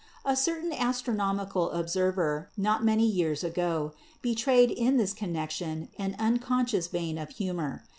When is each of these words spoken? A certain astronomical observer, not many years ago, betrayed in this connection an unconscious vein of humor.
A 0.25 0.35
certain 0.35 0.73
astronomical 0.73 1.69
observer, 1.69 2.49
not 2.57 2.83
many 2.83 3.05
years 3.05 3.43
ago, 3.43 3.93
betrayed 4.23 4.71
in 4.71 4.97
this 4.97 5.13
connection 5.13 5.89
an 5.99 6.15
unconscious 6.17 6.87
vein 6.87 7.19
of 7.19 7.29
humor. 7.29 7.83